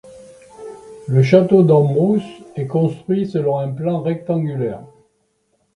[1.07, 2.23] Le château d’Ambrus
[2.55, 4.81] est construit selon un plan rectangulaire.